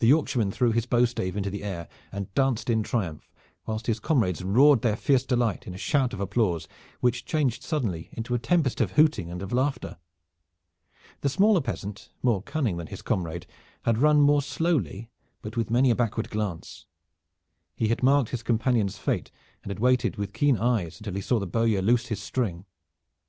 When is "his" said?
0.72-0.84, 3.86-4.00, 12.88-13.00, 18.30-18.42, 22.06-22.20